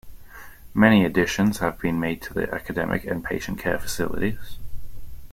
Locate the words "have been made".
1.59-2.23